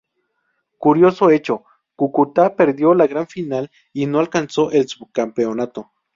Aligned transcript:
Curioso 0.79 1.29
hecho, 1.29 1.63
Cúcuta 1.95 2.55
perdió 2.55 2.95
la 2.95 3.05
gran 3.05 3.27
final 3.27 3.69
y 3.93 4.07
no 4.07 4.17
alcanzó 4.17 4.71
el 4.71 4.87
subcampeonato. 4.87 5.91